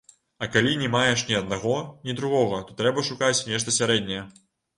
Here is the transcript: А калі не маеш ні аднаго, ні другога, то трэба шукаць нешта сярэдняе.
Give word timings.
А 0.43 0.45
калі 0.53 0.71
не 0.83 0.87
маеш 0.95 1.23
ні 1.27 1.37
аднаго, 1.39 1.75
ні 2.07 2.15
другога, 2.21 2.63
то 2.71 2.79
трэба 2.81 3.05
шукаць 3.11 3.45
нешта 3.53 3.77
сярэдняе. 3.79 4.27